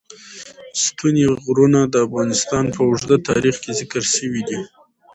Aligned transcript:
ستوني 0.83 1.23
غرونه 1.43 1.79
د 1.87 1.95
افغانستان 2.07 2.65
په 2.75 2.81
اوږده 2.87 3.17
تاریخ 3.29 3.55
کې 3.63 3.71
ذکر 3.79 4.03
شوی 4.15 4.41
دی. 4.49 4.59